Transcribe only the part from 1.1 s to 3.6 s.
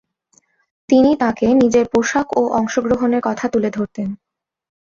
তাকে নিজের পোশাক ও অংশগ্রহণের কথা